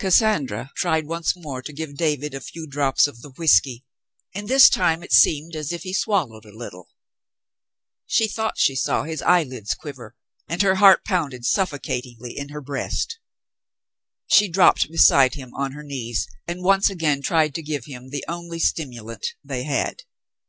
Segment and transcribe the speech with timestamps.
[0.00, 3.84] Cassandra tried once more to give David a few drops of the whiskey,
[4.34, 6.88] and this time it seemed as if he swallowed a little.
[8.04, 10.16] She thought she saw his eyelids quiver,
[10.48, 13.20] and her heart pounded suffocatingly in her breast.
[14.26, 18.24] She dropped beside him on her knees and once again tried to give him the
[18.26, 20.02] only stimu lant they had.